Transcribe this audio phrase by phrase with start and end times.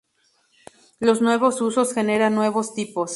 [0.99, 3.09] Los nuevos usos generan nuevos tipos.